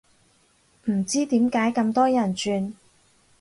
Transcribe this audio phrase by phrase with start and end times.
[0.85, 2.73] 唔知點解咁多人轉